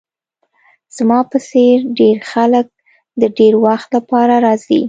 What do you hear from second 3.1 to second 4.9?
د ډیر وخت لپاره راځي